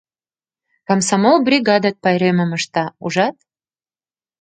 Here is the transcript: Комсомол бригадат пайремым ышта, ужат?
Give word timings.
Комсомол 0.87 1.35
бригадат 1.47 1.95
пайремым 2.03 2.51
ышта, 2.57 2.85
ужат? 3.05 3.35